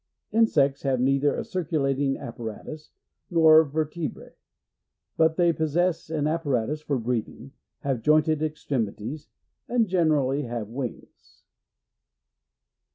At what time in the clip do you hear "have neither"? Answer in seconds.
0.81-1.35